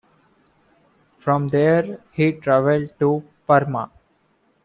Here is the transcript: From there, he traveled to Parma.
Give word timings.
From 1.19 1.49
there, 1.49 2.01
he 2.11 2.31
traveled 2.31 2.95
to 2.97 3.23
Parma. 3.45 3.91